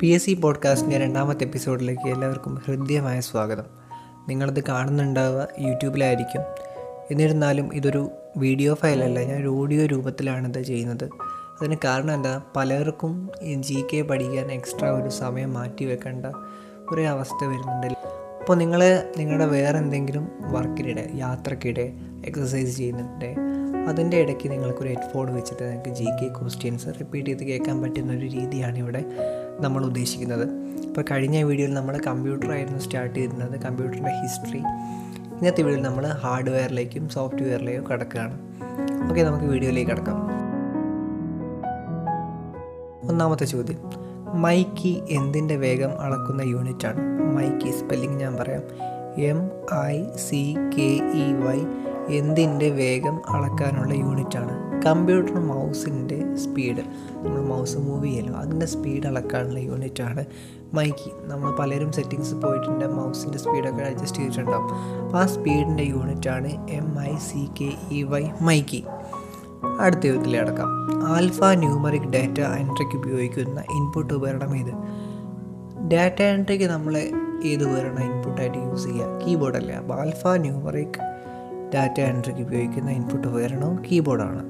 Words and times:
P 0.00 0.06
S 0.06 0.24
C 0.24 0.34
പോഡ്കാസ്റ്റിന്റെ 0.34 0.98
രണ്ടാമത്തെ 0.98 1.44
എപ്പിസോഡിലേക്ക് 1.44 2.08
എല്ലാവർക്കും 2.08 2.54
ഹൃദ്യമായ 2.54 3.20
സ്വാഗതം. 3.20 3.64
നിങ്ങളത് 4.28 4.64
കാണുന്നുണ്ടാവുക 4.64 5.48
യൂട്യൂബിലായിരിക്കും. 5.58 6.40
എന്നിരുന്നാലും 7.10 7.74
ഇതൊരു 7.74 8.10
വീഡിയോ 8.36 8.74
ഫയലല്ല 8.74 9.20
ഞാൻ 9.20 9.40
ഒരു 9.40 9.48
ഓഡിയോ 9.48 9.86
രൂപത്തിലാണിത് 9.86 10.62
ചെയ്യുന്നത്. 10.62 11.04
അതിന് 11.60 11.76
കാരണം 11.84 12.14
എന്താ? 12.14 12.42
പലർക്കും 12.56 13.30
ജി 13.54 13.84
കെ 13.92 14.02
പഠിക്കാൻ 14.02 14.52
എക്സ്ട്രാ 14.52 14.90
ഒരു 14.90 15.08
സമയം 15.08 15.54
മാറ്റി 15.54 15.84
വെക്കേണ്ട 15.84 16.26
ഒരു 16.92 17.00
അവസ്ഥ 17.00 17.44
വരുന്നുണ്ട്. 17.44 17.86
അപ്പോൾ 18.40 18.56
നിങ്ങൾ 18.56 19.02
നിങ്ങളുടെ 19.18 19.46
വേറെ 19.46 19.78
എന്തെങ്കിലും 19.78 20.28
വർക്കിനിടെ 20.40 21.10
യാത്രക്കിടെ 21.14 21.92
എക്സസൈസ് 22.26 22.76
ചെയ്യുന്നുണ്ടെ 22.76 23.36
അതിന്റെ 23.88 24.16
ഇടയ്ക്ക് 24.20 24.50
നിങ്ങൾക്കൊരു 24.50 24.88
ഹെഡ്ഫോൺ 24.88 25.34
വെച്ചിട്ട് 25.34 25.62
നിങ്ങൾക്ക് 25.62 25.90
ജി 25.90 26.04
കെ 26.04 26.28
ക്വസ്റ്റ്യൻസ് 26.38 26.86
റിപ്പീറ്റ് 27.00 27.28
ചെയ്ത് 27.28 27.44
കേൾക്കാൻ 27.44 27.82
പറ്റുന്ന 27.82 28.12
ഒരു 28.12 28.26
രീതിയാണ് 28.26 28.78
ഇവിടെ 28.78 29.02
നമ്മൾ 29.60 29.84
ഉദ്ദേശിക്കുന്നത്. 29.84 30.46
ഇപ്പോൾ 30.86 31.04
കഴിഞ്ഞ 31.10 31.42
വീഡിയോയിൽ 31.42 31.74
നമ്മൾ 31.74 32.00
കമ്പ്യൂട്ടറായിരുന്നു 32.06 32.80
സ്റ്റാർട്ട് 32.80 33.16
ചെയ്തിരുന്നത് 33.16 33.60
കമ്പ്യൂട്ടറിന്റെ 33.60 34.10
ഹിസ്റ്ററി. 34.10 34.62
ഇന്നത്തെ 35.38 35.62
വീഡിയോയിൽ 35.62 35.84
നമ്മൾ 35.84 36.06
ഹാർഡ്വെയറിലേക്കും 36.06 37.08
സോഫ്റ്റ്വെയറിലേക്കും 37.08 37.90
കിടക്കുകയാണ്. 37.90 38.36
ഓക്കെ 39.10 39.22
നമുക്ക് 39.22 39.44
വീഡിയോയിലേക്ക് 39.44 39.90
കിടക്കാം. 39.90 40.20
ഒന്നാമത്തെ 43.08 43.44
ചോദ്യം. 43.44 43.80
മൈക്കി 44.34 45.02
എന്തിന്റെ 45.10 45.56
വേഗം 45.56 46.00
അളക്കുന്ന 46.00 46.42
യൂണിറ്റാണ്? 46.42 47.02
മൈക്കി 47.36 47.70
സ്പെല്ലിംഗ് 47.70 48.20
ഞാൻ 48.20 48.34
പറയാം. 48.36 48.62
M 49.18 49.50
I 49.86 49.96
C 50.16 50.42
K 50.76 50.90
E 51.24 51.26
Y 51.32 51.58
എന്തിന്റെ 52.08 52.70
വേഗം 52.70 53.20
അളക്കാനുള്ള 53.28 53.94
യൂണിറ്റാണ്? 53.94 54.82
കമ്പ്യൂട്ടർ 54.82 55.34
മൗസിന്റെ 55.34 56.36
സ്പീഡ്. 56.36 56.80
നമ്മൾ 57.22 57.40
മൗസ് 57.42 57.76
മൂവ് 57.76 58.04
ചെയ്യലോ? 58.04 58.34
അതിന്റെ 58.34 58.66
സ്പീഡ് 58.66 59.06
അളക്കാനുള്ള 59.06 59.58
യൂണിറ്റാണ്. 59.58 60.24
മൈക്കി. 60.74 61.10
നമ്മൾ 61.22 61.50
പലരും 61.50 61.92
സെറ്റിങ്സ് 61.92 62.34
പോയിട്ടുണ്ട്. 62.34 62.84
മൗസിന്റെ 62.84 63.38
സ്പീഡൊക്കെ 63.38 63.82
അഡ്ജസ്റ്റ് 63.82 64.18
ചെയ്തിട്ടുണ്ടാവും. 64.18 64.68
അപ്പോൾ 65.04 65.18
ആ 65.18 65.26
സ്പീഡിന്റെ 65.26 65.82
യൂണിറ്റാണ് 65.82 66.70
M 66.70 67.00
I 67.00 67.16
C 67.16 67.48
K 67.60 67.72
E 67.90 68.02
Y 68.02 68.28
Mickey. 68.40 68.84
അടുത്ത 69.80 70.06
യുദ്ധത്തിൽ 70.06 70.36
അടക്കാം 70.36 70.68
ആൽഫ 71.06 71.44
ന്യൂമറിക് 71.44 72.02
ഡാറ്റ 72.02 72.40
എൻട്രിക്ക് 72.40 72.96
ഉപയോഗിക്കുന്ന 72.96 73.60
ഇൻപുട്ട് 73.60 74.14
ഉപകരണം 74.14 74.56
ഇത് 74.56 74.74
ഡാറ്റ 75.88 76.22
എൻട്രിക്ക് 76.22 76.64
നമ്മൾ 76.64 76.98
ഏത് 77.44 77.64
ഉപകരണം 77.64 78.14
ഇൻപുട്ടായിട്ട് 78.14 78.58
യൂസ് 78.58 78.84
ചെയ്യുക? 78.84 79.26
കീബോർഡല്ലേ. 79.26 79.74
അപ്പോൾ 79.74 80.00
ആൽഫ 80.00 80.26
ന്യൂമറിക് 80.36 81.13
ഡാറ്റ 81.74 82.00
എൻട്രിക്ക് 82.00 82.40
ഉപയോഗിക്കുന്ന 82.40 82.90
ഇൻപുട്ട് 82.90 83.28
ഉപകരണവും 83.28 83.82
കീബോർഡാണ്. 83.92 84.42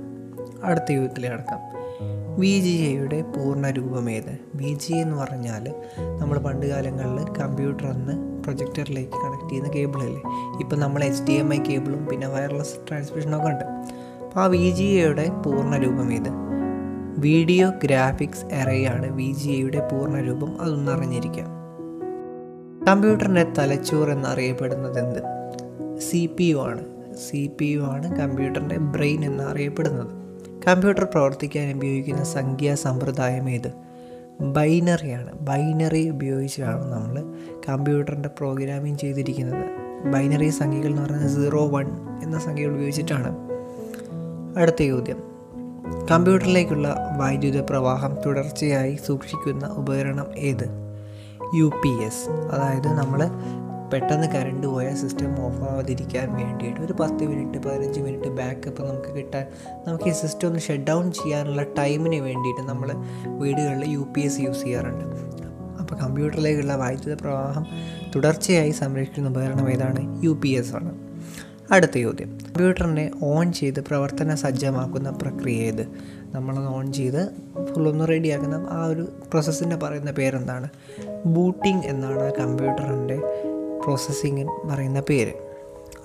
അടുത്ത 0.64 0.92
യുദ്ധത്തിലെ 0.92 1.28
കിടക്കാം. 1.28 1.60
വി 2.40 2.60
ജി 2.60 2.82
എയുടെ 2.82 3.22
പൂർണ 3.22 3.70
രൂപം 3.70 4.10
ഏത്? 4.10 4.38
വി 4.54 4.78
ജി 4.80 4.92
എന്ന് 4.92 5.16
പറഞ്ഞാൽ 5.16 5.74
നമ്മൾ 6.20 6.38
പണ്ട് 6.38 6.66
കാലങ്ങളിൽ 6.66 7.40
കമ്പ്യൂട്ടർ 7.40 7.86
എന്ന് 7.86 8.42
പ്രൊജക്ടറിലേക്ക് 8.42 9.12
കണക്ട് 9.12 9.48
ചെയ്യുന്ന 9.48 9.70
കേബിളല്ലേ? 9.70 10.22
ഇപ്പം 10.60 10.80
നമ്മൾ 10.80 11.04
എച്ച് 11.04 11.22
ഡി 11.24 11.32
എം 11.32 11.54
ഐ 11.54 11.58
കേബിളും 11.58 12.06
പിന്നെ 12.06 12.26
വയർലെസ് 12.26 12.88
ട്രാൻസ്മിഷനൊക്കെ 12.88 13.48
ഉണ്ട്. 13.48 13.64
അപ്പോൾ 14.24 14.40
ആ 14.40 14.46
വി 14.46 14.70
ജി 14.70 14.82
എയുടെ 14.82 15.28
പൂർണ 15.46 15.76
രൂപം 15.76 16.12
ഏത്? 16.12 16.30
വീഡിയോ 17.18 17.72
ഗ്രാഫിക്സ് 17.84 18.54
എറയാണ് 18.54 19.12
വി 19.12 19.32
ജി 19.32 19.50
എയുടെ 19.50 19.88
പൂർണ 19.88 20.20
രൂപം. 20.20 20.60
അതൊന്നും 20.60 20.92
അറിഞ്ഞിരിക്കാം. 20.92 21.46
കമ്പ്യൂട്ടറിന്റെ 22.88 23.46
തലച്ചോറ് 23.58 24.08
എന്നറിയപ്പെടുന്നത് 24.08 24.98
എന്ത്? 24.98 25.22
സി 26.00 26.30
പി 26.36 26.44
യു 26.44 26.56
ആണ്. 26.56 26.94
സി 27.16 27.50
പി 27.58 27.64
യു 27.64 27.80
ആണ് 27.80 28.20
കമ്പ്യൂട്ടറിന്റെ 28.20 28.78
ബ്രെയിൻ 28.78 29.24
എന്നറിയപ്പെടുന്നത്. 29.24 30.24
കമ്പ്യൂട്ടർ 30.66 31.04
പ്രവർത്തിക്കാൻ 31.04 31.76
ഉപയോഗിക്കുന്ന 31.76 32.24
സംഖ്യാ 32.24 32.74
സമ്പ്രദായം 32.74 33.50
ഏത്? 33.50 33.72
ബൈനറിയാണ്. 34.40 35.32
ബൈനറി 35.40 36.08
ഉപയോഗിച്ചാണ് 36.08 36.92
നമ്മൾ 36.92 37.34
കമ്പ്യൂട്ടറിന്റെ 37.68 38.28
പ്രോഗ്രാമിംഗ് 38.28 38.98
ചെയ്തിരിക്കുന്നത്. 38.98 39.64
ബൈനറി 40.12 40.48
സംഖ്യകൾ 40.48 40.88
എന്ന് 40.88 41.02
പറയുന്നത് 41.02 41.30
സീറോ 41.30 41.68
വൺ 41.68 41.86
എന്ന 42.22 42.38
സംഖ്യകൾ 42.38 42.70
ഉപയോഗിച്ചിട്ടാണ്. 42.70 43.36
അടുത്ത 44.56 44.82
ചോദ്യം. 44.82 45.22
കമ്പ്യൂട്ടറിലേക്കുള്ള 46.10 47.16
വൈദ്യുത 47.20 47.60
പ്രവാഹം 47.60 48.16
തുടർച്ചയായി 48.26 48.98
സൂക്ഷിക്കുന്ന 49.06 49.66
ഉപകരണം 49.66 50.26
ഏത്? 50.36 50.84
U 51.54 51.64
P 51.64 51.88
S. 51.88 52.30
അതായത് 52.30 52.88
നമ്മൾ 52.88 53.30
പെട്ടെന്ന് 53.92 54.26
കറണ്ട് 54.26 54.66
പോയാൽ 54.66 54.94
സിസ്റ്റം 54.94 55.46
ഓഫ് 55.46 55.60
ആവാതിരിക്കാൻ 55.60 56.34
വേണ്ടിയിട്ട് 56.34 56.80
ഒരു 56.80 56.92
പത്ത് 56.92 57.24
മിനിറ്റ് 57.24 57.66
പതിനഞ്ച് 57.66 58.00
മിനിറ്റ് 58.00 58.28
ബാക്കപ്പ് 58.28 58.82
നമുക്ക് 58.82 59.16
കിട്ടാൻ 59.16 59.46
നമുക്ക് 59.86 60.04
ഈ 60.04 60.12
സിസ്റ്റം 60.12 60.48
ഒന്ന് 60.48 60.60
ഷട്ട് 60.60 60.84
ഡൗൺ 60.84 61.12
ചെയ്യാനുള്ള 61.12 61.62
ടൈമിന് 61.62 62.14
വേണ്ടിയിട്ട് 62.14 62.60
നമ്മൾ 62.60 62.90
വീടുകളിൽ 63.26 63.90
യു 63.90 64.06
പി 64.16 64.20
എസ് 64.20 64.40
യൂസ് 64.40 64.64
ചെയ്യാറുണ്ട്. 64.64 65.04
അപ്പോൾ 65.80 65.94
കമ്പ്യൂട്ടറിലേക്കുള്ള 65.94 66.76
വൈദ്യുത 66.76 67.20
പ്രവാഹം 67.20 67.66
തുടർച്ചയായി 68.16 68.70
സംരക്ഷിക്കുന്ന 68.70 69.28
ഉപകരണം 69.28 69.70
ഏതാണ്? 69.70 70.24
യു 70.24 70.38
പി 70.42 70.48
എസ് 70.48 70.74
ആണ്. 70.74 70.98
അടുത്ത 71.70 71.98
ചോദ്യം. 71.98 72.38
കമ്പ്യൂട്ടറിനെ 72.46 73.10
ഓൺ 73.22 73.52
ചെയ്ത് 73.52 73.80
പ്രവർത്തന 73.80 74.34
സജ്ജമാക്കുന്ന 74.34 75.10
പ്രക്രിയ 75.10 75.56
ഏത്? 75.56 75.86
നമ്മളത് 76.34 76.66
ഓൺ 76.66 76.92
ചെയ്ത് 76.92 77.28
ഫുള്ളൊന്ന് 77.64 78.08
റെഡിയാക്കുന്ന 78.08 78.66
ആ 78.70 78.86
ഒരു 78.86 79.08
പ്രോസസ്സിന്റെ 79.30 79.76
പറയുന്ന 79.76 80.10
പേരെന്താണ്? 80.10 80.68
ബൂട്ടിംഗ് 81.26 81.84
എന്നാണ് 81.84 82.32
കമ്പ്യൂട്ടറിന്റെ 82.34 83.20
പ്രോസസ്സിങ് 83.84 84.48
പറയുന്ന 84.70 85.00
പേര്. 85.00 85.32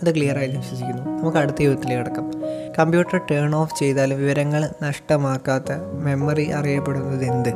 അത് 0.01 0.13
ക്ലിയർ 0.13 0.37
ആയി 0.37 0.47
വിശ്വസിക്കുന്നു. 0.47 1.19
നമുക്ക് 1.19 1.37
അടുത്ത 1.37 1.61
യുഗത്തിലേക്ക് 1.61 2.03
കിടക്കാം. 2.03 2.31
കമ്പ്യൂട്ടർ 2.79 3.21
ടേൺ 3.31 3.55
ഓഫ് 3.55 3.79
ചെയ്താൽ 3.79 4.13
വിവരങ്ങൾ 4.13 4.69
നഷ്ടമാക്കാത്ത 4.83 5.71
മെമ്മറി 6.03 6.49
അറിയപ്പെടുന്നത് 6.49 7.23
എന്ത്? 7.23 7.49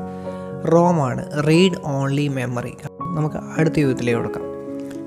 റോമാണ് 0.71 1.47
റീഡ് 1.47 1.77
ഓൺലി 1.85 2.27
മെമ്മറി 2.27 2.73
നമുക്ക് 3.01 3.35
അടുത്ത 3.35 3.79
യുഗത്തിലേക്ക് 3.79 4.19
കൊടുക്കാം. 4.19 4.43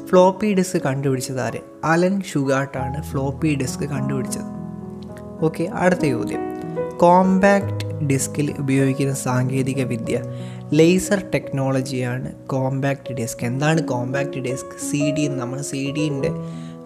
ഫ്ലോപ്പി 0.07 0.55
ഡിസ്ക് 0.55 0.83
കണ്ടുപിടിച്ചത് 0.83 1.41
ആര്? 1.41 1.59
അലൻ 1.85 2.23
ഷുഗാട്ടാണ് 2.23 3.03
ഫ്ലോപ്പി 3.03 3.55
ഡിസ്ക് 3.55 3.83
കണ്ടുപിടിച്ചത്. 3.83 4.57
ഓക്കെ 5.45 5.65
അടുത്ത 5.65 6.01
ചോദ്യം. 6.01 6.41
കോമ്പാക്റ്റ് 6.99 7.86
ഡിസ്കിൽ 8.03 8.55
ഉപയോഗിക്കുന്ന 8.59 9.15
സാങ്കേതിക 9.15 9.85
വിദ്യ. 9.85 10.23
ലേസർ 10.73 11.31
ടെക്നോളജിയാണ് 11.35 12.35
കോമ്പാക്റ്റ് 12.35 13.13
ഡിസ്ക്. 13.15 13.47
എന്താണ് 13.47 13.83
കോമ്പാക്റ്റ് 13.83 14.39
ഡിസ്ക്? 14.39 14.91
സി 14.91 15.11
ഡി 15.11 15.27
നമ്മൾ 15.27 15.63
സി 15.63 15.95
ഡീന്റെ 15.97 16.31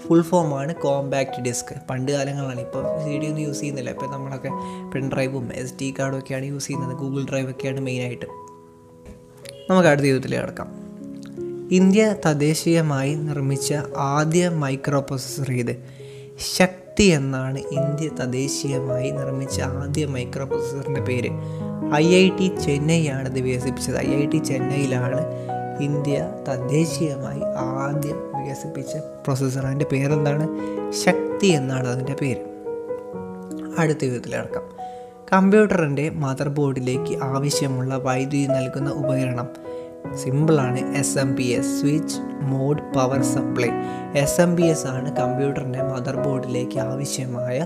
ഫുൾ 0.08 0.22
ഫോമാണ് 0.22 0.74
കോമ്പാക്റ്റ് 0.74 1.42
ഡിസ്ക്. 1.42 1.74
പണ്ട് 1.90 2.12
കാലങ്ങളാണ്. 2.12 2.60
ഇപ്പോൾ 2.60 3.04
സി 3.04 3.18
ഡി 3.18 3.26
ഒന്നും 3.26 3.42
യൂസ് 3.42 3.60
ചെയ്യുന്നില്ല. 3.60 3.90
ഇപ്പോൾ 3.90 4.12
നമ്മളൊക്കെ 4.12 4.48
പെൻ 4.94 5.12
ഡ്രൈവും 5.12 5.50
എസ് 5.54 5.74
ഡി 5.80 5.94
കാർഡും 5.98 6.18
ഒക്കെയാണ് 6.18 6.44
യൂസ് 6.44 6.66
ചെയ്യുന്നത്. 6.66 6.96
ഗൂഗിൾ 6.96 7.26
ഡ്രൈവ് 7.30 7.50
ഒക്കെയാണ് 7.50 7.80
മെയിനായിട്ട്. 7.80 8.26
നമുക്ക് 9.70 9.88
അടുത്ത 9.88 10.04
ജീവിതത്തിൽ 10.04 10.40
കിടക്കാം. 10.40 10.90
ഇന്ത്യ 11.70 12.14
തദ്ദേശീയമായി 12.26 13.14
നിർമ്മിച്ച 13.14 13.74
ആദ്യ 13.96 14.48
മൈക്രോ 14.48 15.00
പ്രൊസസ്സർ 15.00 15.52
ഇത് 15.52 15.76
ശക്തി 16.56 16.89
എന്നാണ് 17.04 17.58
ഇന്ത്യ 17.58 18.08
തദ്ദേശീയമായി 18.08 19.10
നിർമ്മിച്ച 19.10 19.60
ആദ്യ 19.60 20.06
മൈക്രോ 20.06 20.44
പ്രൊസസ്സറിന്റെ 20.44 21.00
പേര്. 21.00 21.30
ഐ 21.94 22.14
ഐ 22.14 22.28
ടി 22.28 22.52
ചെന്നൈയാണ് 22.60 23.28
ഇത് 23.28 23.40
വികസിപ്പിച്ചത്. 23.40 23.96
ഐ 23.96 24.22
ഐ 24.22 24.26
ടി 24.26 24.36
ചെന്നൈയിലാണ് 24.36 25.24
ഇന്ത്യ 25.80 26.28
തദ്ദേശീയമായി 26.48 27.40
ആദ്യം 27.56 28.44
വികസിപ്പിച്ച 28.44 28.96
പ്രൊസസ്സർ 28.96 29.66
അതിന്റെ 29.66 29.86
പേരെന്താണ്? 29.92 30.48
ശക്തി 30.92 31.46
എന്നാണ് 31.46 31.88
അതിന്റെ 31.88 32.14
പേര്. 32.14 32.50
അടുത്ത 33.78 33.98
വിധത്തിൽ 34.02 34.36
അടക്കാം 34.36 34.80
കമ്പ്യൂട്ടറിന്റെ 35.32 36.10
മദർ 36.10 36.48
ബോർഡിലേക്ക് 36.48 37.22
ആവശ്യമുള്ള 37.22 37.96
വൈദ്യുതി 37.96 38.46
നൽകുന്ന 38.46 38.90
ഉപകരണം 38.90 39.48
സിമ്പിളാണ് 40.16 40.80
S 40.96 41.18
M 41.18 41.36
P 41.36 41.46
S 41.50 41.80
switch 41.80 42.16
mode 42.42 42.82
power 42.92 43.22
supply 43.22 43.70
S 44.14 44.40
M 44.40 44.56
P 44.56 44.62
S 44.62 44.86
ആണ് 44.86 45.16
കമ്പ്യൂട്ടറിന്റെ 45.16 45.82
മദർ 45.82 46.16
ബോർഡിലേക്ക് 46.16 46.78
ആവശ്യമായ 46.78 47.58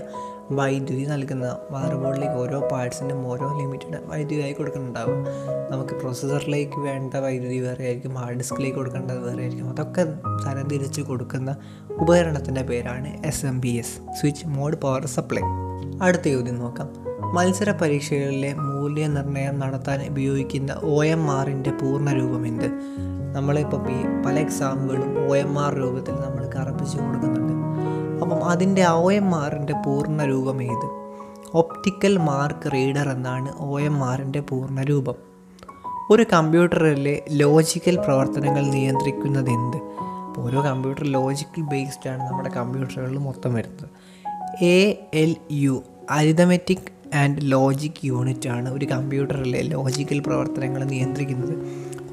വൈദ്യുതി 0.51 1.05
നൽകുന്ന 1.05 1.57
മദർ 1.71 1.95
ബോർഡിലേക്ക് 1.95 2.35
ഓരോ 2.35 2.59
പാർട്സിനും 2.71 3.27
ഓരോ 3.27 3.57
ലിമിറ്റഡ് 3.59 3.99
വൈദ്യുതി 4.05 4.41
ആയി 4.41 4.53
കൊടുക്കുന്നുണ്ടാവും. 4.53 5.25
നമുക്ക് 5.71 5.93
പ്രോസസ്സറിലേക്ക് 5.93 6.79
വേണ്ട 6.79 7.13
വൈദ്യുതി 7.13 7.59
വേറെ 7.59 7.83
ആയിരിക്കും 7.83 8.15
ഹാർഡ് 8.15 8.37
ഡിസ്കിലേക്ക് 8.37 8.77
കൊടുക്കേണ്ടത് 8.77 9.19
വേറെ 9.19 9.41
ആയിരിക്കും. 9.41 9.69
അതൊക്കെ 9.69 10.03
തരംതിരിച്ച് 10.47 11.01
കൊടുക്കുന്ന 11.01 11.55
ഉപകരണത്തിന്റെ 11.91 12.61
പേരാണ് 12.61 13.25
S 13.25 13.45
M 13.45 13.61
B 13.61 13.67
S 13.67 13.97
switch 14.21 14.47
mode 14.47 14.77
power 14.77 15.05
supply 15.05 15.41
അടുത്ത 16.01 16.23
ചോദ്യം 16.23 16.59
നോക്കാം. 16.59 16.89
മത്സര 17.35 17.71
പരീക്ഷകളിലെ 17.71 18.53
മൂല്യനിർണയം 18.53 19.59
നടത്താൻ 19.59 20.09
ഉപയോഗിക്കുന്ന 20.09 20.73
ഒ 20.73 21.03
എം 21.03 21.31
ആറിന്റെ 21.31 21.71
പൂർണ 21.71 22.13
രൂപം 22.13 22.47
എന്ത്? 22.47 22.65
നമ്മളിപ്പോൾ 23.35 23.83
പല 24.25 24.39
എക്സാമുകളും 24.39 25.31
ഒ 25.31 25.35
എം 25.35 25.59
ആർ 25.59 25.75
രൂപത്തിൽ 25.75 26.11
നമ്മൾ 26.11 26.49
കറപ്പിച്ച് 26.55 26.97
കൊടുക്കുന്നുണ്ട്. 26.97 27.74
അപ്പം 28.21 28.45
അതിന്റെ 28.45 28.85
ഒ 28.85 29.11
എം 29.11 29.35
ആറിന്റെ 29.35 29.73
പൂർണ 29.73 30.25
രൂപം 30.25 30.63
ഏത് 30.63 31.05
ഒപ്റ്റിക്കൽ 31.53 32.17
മാർക്ക് 32.17 32.73
റീഡർ 32.73 33.09
എന്നാണ് 33.09 33.53
ഒ 33.59 33.79
എം 33.79 34.03
ആറിന്റെ 34.03 34.39
പൂർണ 34.39 34.81
രൂപം 34.81 35.13
ഒരു 36.09 36.25
കമ്പ്യൂട്ടറിലെ 36.33 37.23
ലോജിക്കൽ 37.31 37.95
പ്രവർത്തനങ്ങൾ 37.95 38.61
നിയന്ത്രിക്കുന്നത് 38.61 39.49
എന്ത് 39.49 39.77
ഓരോ 40.37 40.63
കമ്പ്യൂട്ടർ 40.63 41.03
ലോജിക്കൽ 41.03 41.61
ബേസ്ഡ് 41.61 42.09
ആണ് 42.09 42.23
നമ്മുടെ 42.23 42.49
കമ്പ്യൂട്ടറുകളിൽ 42.49 43.17
മൊത്തം 43.17 43.53
വരുന്നത്. 43.53 43.89
A 44.63 45.09
L 45.13 45.35
U 45.51 45.83
arithmetic 46.11 47.15
and 47.15 47.37
logic 47.41 48.05
unit 48.05 48.49
ആണ് 48.49 48.73
ഒരു 48.73 48.85
കമ്പ്യൂട്ടറിലെ 48.85 49.61
ലോജിക്കൽ 49.61 50.19
പ്രവർത്തനങ്ങൾ 50.19 50.83
നിയന്ത്രിക്കുന്നത്. 50.83 51.57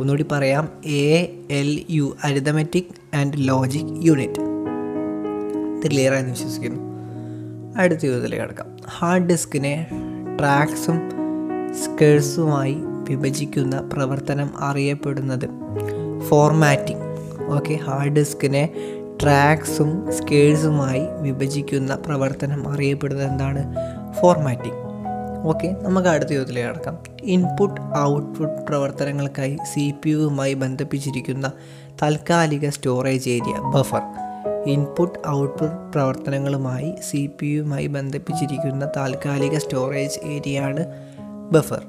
ഒന്നുകൂടി 0.01 0.27
പറയാം. 0.33 0.69
A 0.85 1.27
L 1.51 1.85
U 1.91 2.17
arithmetic 2.25 3.17
and 3.17 3.33
logic 3.37 4.07
unit. 4.07 4.52
Clear 5.87 6.13
വിശ്വസിക്കുന്നു. 6.13 6.93
അടുത്ത 7.79 8.01
ചോദ്യത്തിലേക്ക് 8.01 8.45
കിടക്കാം. 8.45 8.77
ഹാർഡ് 8.89 9.27
ഡിസ്കിനെ 9.27 9.87
ട്രാക്സും 10.39 11.11
സ്കേഴ്സുമായി 11.85 12.77
വിഭജിക്കുന്ന 13.09 13.91
പ്രവർത്തനം 13.93 14.51
അറിയപ്പെടുന്നത് 14.59 15.49
ഫോർമാറ്റിംഗ് 16.29 17.03
ഓക്കെ 17.47 17.75
ഹാർഡ് 17.75 18.13
ഡിസ്കിനെ 18.13 18.69
ട്രാക്സും 19.23 20.13
സ്കേഴ്സുമായി 20.13 21.07
വിഭജിക്കുന്ന 21.21 21.95
പ്രവർത്തനം 21.95 22.69
അറിയപ്പെടുന്നത് 22.69 23.31
എന്താണ്? 23.31 23.75
ഫോർമാറ്റിംഗ് 24.21 24.77
ഓക്കെ 25.49 25.77
നമുക്ക് 25.83 26.09
അടുത്ത 26.09 26.31
ചോദ്യത്തിലേക്ക് 26.31 26.71
കടക്കാം. 26.71 26.99
ഇൻപുട്ട് 27.23 27.81
ഔട്ട്പുട്ട് 27.99 28.67
പ്രവർത്തനങ്ങൾക്കായി 28.67 29.57
സി 29.65 29.95
പി 30.03 30.11
യുവുമായി 30.11 30.55
ബന്ധിപ്പിച്ചിരിക്കുന്ന 30.55 31.53
താൽക്കാലിക 32.03 32.69
storage 32.69 33.31
area 33.31 33.55
buffer 33.75 34.03
input 34.67 35.29
output 35.29 35.93
പ്രവർത്തനങ്ങളുമായി 35.93 36.95
സി 37.11 37.31
പി 37.41 37.47
യുമായി 37.47 37.87
ബന്ധിപ്പിച്ചിരിക്കുന്ന 37.87 38.91
താൽക്കാലിക 38.97 39.59
സ്റ്റോറേജ് 39.59 40.21
ഏരിയയാണ് 40.25 40.87
ബഫർ. 41.51 41.83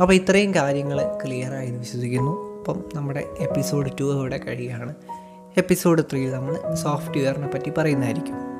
അപ്പോൾ 0.00 0.12
ഇത്രയും 0.12 0.54
കാര്യങ്ങൾ 0.54 1.18
ക്ലിയർ 1.24 1.78
വിശ്വസിക്കുന്നു. 1.78 2.58
അപ്പം 2.58 2.84
നമ്മുടെ 2.94 3.24
എപ്പിസോഡ് 3.38 3.90
ടു 4.00 4.20
ഇവിടെ 4.20 4.38
കഴിയുകയാണ്. 4.38 4.94
എപ്പിസോഡ് 5.56 6.02
ത്രീയിൽ 6.02 6.30
നമ്മൾ 6.30 6.74
സോഫ്റ്റ്വെയറിനെ 6.74 7.46
പറ്റി 7.46 7.72
പറയുന്നതായിരിക്കും. 7.78 8.53